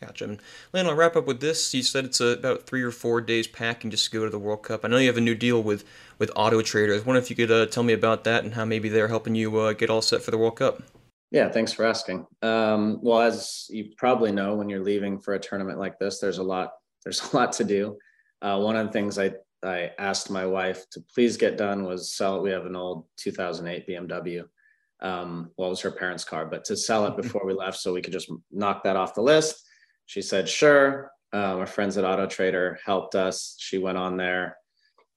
Gotcha. 0.00 0.24
And 0.24 0.40
Landon, 0.72 0.90
I'll 0.90 0.96
wrap 0.96 1.14
up 1.14 1.26
with 1.26 1.40
this. 1.40 1.72
You 1.72 1.82
said 1.84 2.04
it's 2.04 2.20
a, 2.20 2.28
about 2.28 2.66
three 2.66 2.82
or 2.82 2.90
four 2.90 3.20
days 3.20 3.46
packing 3.46 3.90
just 3.92 4.06
to 4.06 4.10
go 4.10 4.24
to 4.24 4.30
the 4.30 4.38
World 4.38 4.64
Cup. 4.64 4.84
I 4.84 4.88
know 4.88 4.96
you 4.96 5.06
have 5.06 5.16
a 5.16 5.20
new 5.20 5.36
deal 5.36 5.62
with 5.62 5.84
with 6.18 6.32
Auto 6.34 6.60
Trader. 6.60 6.92
I 6.92 6.96
was 6.96 7.06
wondering 7.06 7.22
if 7.22 7.30
you 7.30 7.36
could 7.36 7.52
uh, 7.52 7.66
tell 7.66 7.84
me 7.84 7.92
about 7.92 8.24
that 8.24 8.42
and 8.42 8.54
how 8.54 8.64
maybe 8.64 8.88
they're 8.88 9.06
helping 9.06 9.36
you 9.36 9.56
uh, 9.58 9.74
get 9.74 9.90
all 9.90 10.02
set 10.02 10.20
for 10.22 10.32
the 10.32 10.38
World 10.38 10.56
Cup. 10.56 10.82
Yeah, 11.30 11.48
thanks 11.50 11.72
for 11.72 11.84
asking. 11.84 12.26
Um, 12.42 12.98
well, 13.00 13.20
as 13.20 13.66
you 13.70 13.92
probably 13.96 14.32
know, 14.32 14.56
when 14.56 14.68
you're 14.68 14.82
leaving 14.82 15.20
for 15.20 15.34
a 15.34 15.38
tournament 15.38 15.78
like 15.78 16.00
this, 16.00 16.18
there's 16.18 16.38
a 16.38 16.42
lot 16.42 16.72
there's 17.04 17.22
a 17.32 17.36
lot 17.36 17.52
to 17.52 17.64
do. 17.64 17.96
Uh, 18.42 18.58
one 18.58 18.76
of 18.76 18.86
the 18.86 18.92
things 18.92 19.18
I 19.18 19.32
I 19.64 19.92
asked 19.98 20.30
my 20.30 20.44
wife 20.44 20.88
to 20.90 21.00
please 21.14 21.36
get 21.36 21.56
done 21.56 21.84
was 21.84 22.16
sell 22.16 22.36
it. 22.36 22.42
We 22.42 22.50
have 22.50 22.66
an 22.66 22.74
old 22.74 23.06
2008 23.16 23.86
BMW. 23.86 24.44
Um, 25.00 25.50
well, 25.56 25.68
it 25.68 25.70
was 25.70 25.80
her 25.80 25.90
parents' 25.92 26.24
car, 26.24 26.46
but 26.46 26.64
to 26.64 26.76
sell 26.76 27.06
it 27.06 27.16
before 27.22 27.46
we 27.46 27.54
left 27.54 27.78
so 27.78 27.92
we 27.92 28.02
could 28.02 28.12
just 28.12 28.30
knock 28.50 28.82
that 28.84 28.96
off 28.96 29.14
the 29.14 29.22
list. 29.22 29.64
She 30.06 30.22
said, 30.22 30.48
sure. 30.48 31.10
Um, 31.32 31.60
our 31.60 31.66
friends 31.66 31.96
at 31.96 32.04
Auto 32.04 32.26
Trader 32.26 32.78
helped 32.84 33.14
us. 33.14 33.56
She 33.58 33.78
went 33.78 33.98
on 33.98 34.16
their 34.16 34.56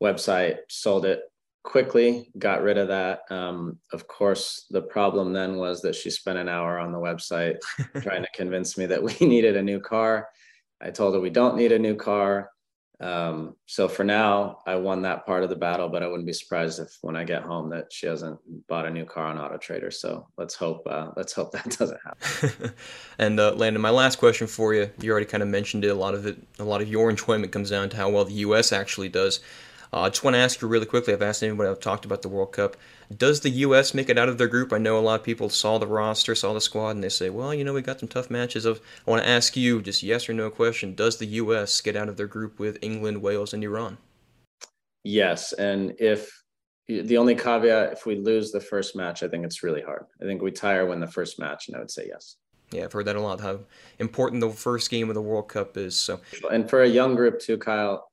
website, 0.01 0.57
sold 0.69 1.05
it 1.05 1.21
quickly, 1.63 2.31
got 2.37 2.61
rid 2.61 2.77
of 2.77 2.87
that. 2.87 3.21
Um, 3.29 3.79
of 3.91 4.07
course, 4.07 4.65
the 4.69 4.81
problem 4.81 5.33
then 5.33 5.57
was 5.57 5.81
that 5.81 5.95
she 5.95 6.09
spent 6.09 6.37
an 6.37 6.47
hour 6.47 6.79
on 6.79 6.91
the 6.91 6.99
website 6.99 7.57
trying 8.01 8.21
to 8.21 8.29
convince 8.33 8.77
me 8.77 8.85
that 8.85 9.01
we 9.01 9.13
needed 9.27 9.57
a 9.57 9.63
new 9.63 9.79
car. 9.79 10.29
I 10.79 10.91
told 10.91 11.15
her 11.15 11.19
we 11.19 11.31
don't 11.31 11.57
need 11.57 11.71
a 11.71 11.79
new 11.79 11.95
car. 11.95 12.51
Um, 12.99 13.55
so 13.65 13.87
for 13.87 14.03
now, 14.03 14.59
I 14.65 14.75
won 14.75 15.01
that 15.01 15.25
part 15.25 15.43
of 15.43 15.49
the 15.49 15.55
battle, 15.55 15.89
but 15.89 16.01
I 16.01 16.07
wouldn't 16.07 16.25
be 16.25 16.33
surprised 16.33 16.79
if 16.79 16.97
when 17.01 17.15
I 17.15 17.23
get 17.23 17.43
home 17.43 17.69
that 17.71 17.91
she 17.91 18.07
hasn't 18.07 18.39
bought 18.67 18.85
a 18.85 18.91
new 18.91 19.05
car 19.05 19.27
on 19.27 19.37
Auto 19.37 19.57
Trader. 19.57 19.91
So 19.91 20.27
let's 20.37 20.55
hope 20.55 20.87
uh, 20.89 21.11
let's 21.17 21.33
hope 21.33 21.51
that 21.51 21.69
doesn't 21.79 21.99
happen. 22.03 22.73
and 23.17 23.39
uh, 23.39 23.53
Landon, 23.53 23.81
my 23.81 23.89
last 23.89 24.17
question 24.17 24.47
for 24.47 24.73
you. 24.73 24.89
You 25.01 25.11
already 25.11 25.25
kind 25.25 25.43
of 25.43 25.49
mentioned 25.49 25.83
it. 25.83 25.89
A 25.89 25.95
lot 25.95 26.13
of 26.13 26.25
it, 26.25 26.37
a 26.59 26.63
lot 26.63 26.81
of 26.81 26.87
your 26.87 27.09
enjoyment 27.09 27.51
comes 27.51 27.69
down 27.69 27.89
to 27.89 27.97
how 27.97 28.09
well 28.09 28.25
the 28.25 28.33
U.S. 28.33 28.71
actually 28.71 29.09
does. 29.09 29.41
Uh, 29.93 30.01
I 30.01 30.09
just 30.09 30.23
want 30.23 30.35
to 30.35 30.39
ask 30.39 30.61
you 30.61 30.67
really 30.67 30.85
quickly. 30.85 31.13
I've 31.13 31.21
asked 31.21 31.43
anybody 31.43 31.69
I've 31.69 31.79
talked 31.79 32.05
about 32.05 32.21
the 32.21 32.29
World 32.29 32.51
Cup. 32.51 32.77
Does 33.15 33.41
the 33.41 33.49
U.S. 33.49 33.93
make 33.93 34.09
it 34.09 34.17
out 34.17 34.29
of 34.29 34.37
their 34.37 34.47
group? 34.47 34.73
I 34.73 34.77
know 34.77 34.97
a 34.97 35.01
lot 35.01 35.19
of 35.19 35.25
people 35.25 35.49
saw 35.49 35.77
the 35.77 35.87
roster, 35.87 36.35
saw 36.35 36.53
the 36.53 36.61
squad, 36.61 36.91
and 36.91 37.03
they 37.03 37.09
say, 37.09 37.29
well, 37.29 37.53
you 37.53 37.63
know, 37.63 37.73
we 37.73 37.81
got 37.81 37.99
some 37.99 38.09
tough 38.09 38.29
matches. 38.29 38.65
Of 38.65 38.81
I 39.07 39.11
want 39.11 39.23
to 39.23 39.29
ask 39.29 39.55
you, 39.55 39.81
just 39.81 40.03
yes 40.03 40.27
or 40.27 40.33
no 40.33 40.49
question: 40.49 40.95
Does 40.95 41.17
the 41.17 41.27
U.S. 41.27 41.81
get 41.81 41.95
out 41.95 42.09
of 42.09 42.17
their 42.17 42.27
group 42.27 42.59
with 42.59 42.79
England, 42.81 43.21
Wales, 43.21 43.53
and 43.53 43.63
Iran? 43.63 43.97
Yes, 45.03 45.53
and 45.53 45.93
if 45.99 46.31
the 46.87 47.17
only 47.17 47.35
caveat, 47.35 47.93
if 47.93 48.05
we 48.05 48.15
lose 48.15 48.51
the 48.51 48.59
first 48.59 48.95
match, 48.95 49.23
I 49.23 49.27
think 49.27 49.45
it's 49.45 49.63
really 49.63 49.81
hard. 49.81 50.05
I 50.21 50.25
think 50.25 50.41
we 50.41 50.51
tie 50.51 50.75
or 50.75 50.85
win 50.85 50.99
the 50.99 51.07
first 51.07 51.39
match, 51.39 51.67
and 51.67 51.75
I 51.75 51.79
would 51.79 51.91
say 51.91 52.07
yes. 52.07 52.37
Yeah, 52.71 52.85
I've 52.85 52.93
heard 52.93 53.05
that 53.05 53.15
a 53.15 53.21
lot. 53.21 53.39
How 53.39 53.59
important 53.99 54.41
the 54.41 54.49
first 54.49 54.89
game 54.89 55.09
of 55.09 55.15
the 55.15 55.21
World 55.21 55.47
Cup 55.47 55.77
is. 55.77 55.95
So, 55.95 56.19
and 56.51 56.69
for 56.69 56.83
a 56.83 56.87
young 56.87 57.15
group 57.15 57.39
too, 57.39 57.57
Kyle, 57.57 58.07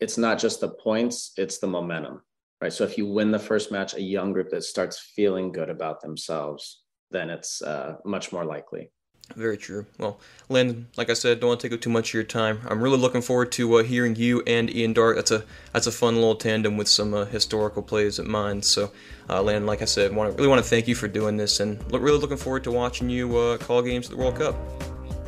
it's 0.00 0.18
not 0.18 0.38
just 0.38 0.60
the 0.60 0.70
points; 0.70 1.32
it's 1.36 1.58
the 1.58 1.66
momentum 1.66 2.22
right? 2.60 2.72
So 2.72 2.84
if 2.84 2.98
you 2.98 3.06
win 3.06 3.30
the 3.30 3.38
first 3.38 3.70
match, 3.70 3.94
a 3.94 4.02
young 4.02 4.32
group 4.32 4.50
that 4.50 4.64
starts 4.64 4.98
feeling 4.98 5.52
good 5.52 5.70
about 5.70 6.00
themselves, 6.00 6.82
then 7.10 7.30
it's 7.30 7.62
uh, 7.62 7.96
much 8.04 8.32
more 8.32 8.44
likely. 8.44 8.90
Very 9.36 9.58
true. 9.58 9.84
Well, 9.98 10.20
Lynn, 10.48 10.86
like 10.96 11.10
I 11.10 11.12
said, 11.12 11.40
don't 11.40 11.48
want 11.48 11.60
to 11.60 11.68
take 11.68 11.74
up 11.74 11.82
too 11.82 11.90
much 11.90 12.10
of 12.10 12.14
your 12.14 12.22
time. 12.22 12.62
I'm 12.66 12.80
really 12.80 12.96
looking 12.96 13.20
forward 13.20 13.52
to 13.52 13.74
uh, 13.74 13.82
hearing 13.82 14.16
you 14.16 14.42
and 14.46 14.74
Ian 14.74 14.94
Darke. 14.94 15.16
That's 15.16 15.30
a 15.30 15.44
that's 15.74 15.86
a 15.86 15.92
fun 15.92 16.14
little 16.14 16.34
tandem 16.34 16.78
with 16.78 16.88
some 16.88 17.12
uh, 17.12 17.26
historical 17.26 17.82
plays 17.82 18.18
at 18.18 18.24
mine. 18.24 18.62
So, 18.62 18.90
uh, 19.28 19.42
Landon, 19.42 19.66
like 19.66 19.82
I 19.82 19.84
said, 19.84 20.16
want 20.16 20.34
really 20.36 20.48
want 20.48 20.64
to 20.64 20.68
thank 20.68 20.88
you 20.88 20.94
for 20.94 21.08
doing 21.08 21.36
this, 21.36 21.60
and 21.60 21.78
really 21.92 22.18
looking 22.18 22.38
forward 22.38 22.64
to 22.64 22.72
watching 22.72 23.10
you 23.10 23.36
uh, 23.36 23.58
call 23.58 23.82
games 23.82 24.06
at 24.06 24.12
the 24.12 24.16
World 24.16 24.36
Cup. 24.36 24.56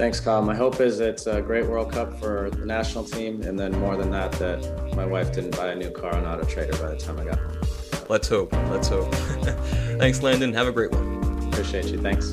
Thanks, 0.01 0.19
Kyle. 0.19 0.41
My 0.41 0.55
hope 0.55 0.81
is 0.81 0.99
it's 1.01 1.27
a 1.27 1.43
great 1.43 1.67
World 1.67 1.93
Cup 1.93 2.19
for 2.19 2.49
the 2.49 2.65
national 2.65 3.05
team, 3.05 3.43
and 3.43 3.59
then 3.59 3.79
more 3.81 3.99
than 3.99 4.11
that, 4.13 4.33
that 4.33 4.97
my 4.97 5.05
wife 5.05 5.31
didn't 5.31 5.55
buy 5.55 5.73
a 5.73 5.75
new 5.75 5.91
car 5.91 6.17
on 6.17 6.25
Auto 6.25 6.43
Trader 6.45 6.73
by 6.79 6.89
the 6.89 6.97
time 6.97 7.21
I 7.21 7.25
got 7.27 7.39
home. 7.39 7.61
Let's 8.09 8.27
hope. 8.27 8.51
Let's 8.71 8.89
hope. 8.89 9.15
Thanks, 9.99 10.23
Landon. 10.23 10.55
Have 10.55 10.69
a 10.69 10.73
great 10.73 10.91
one. 10.91 11.47
Appreciate 11.49 11.85
you. 11.89 12.01
Thanks. 12.01 12.33